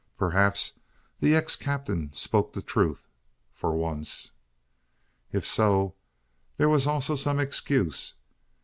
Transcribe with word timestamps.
Perhaps 0.17 0.79
the 1.19 1.35
ex 1.35 1.55
captain 1.55 2.11
spoke 2.11 2.53
the 2.53 2.63
truth 2.63 3.07
for 3.53 3.75
once. 3.75 4.31
If 5.31 5.45
so, 5.45 5.93
there 6.57 6.69
was 6.69 6.87
also 6.87 7.15
some 7.15 7.39
excuse. 7.39 8.15